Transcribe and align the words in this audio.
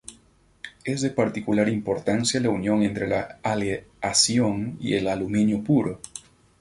Es 0.83 1.01
de 1.01 1.11
particular 1.11 1.69
importancia 1.69 2.39
la 2.39 2.49
unión 2.49 2.81
entre 2.81 3.07
la 3.07 3.37
aleación 3.43 4.75
y 4.81 4.95
el 4.95 5.07
aluminio 5.07 5.61
puro. 5.63 6.01